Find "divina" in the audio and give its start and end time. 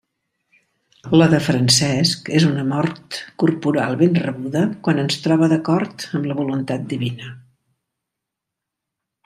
6.95-7.31